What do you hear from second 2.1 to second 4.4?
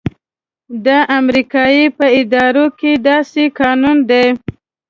ادارو کې داسې قانون دی.